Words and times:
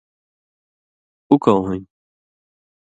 اُو 1.27 1.35
کؤں 1.43 1.59
ہُون٘دیۡ۔ 1.65 1.85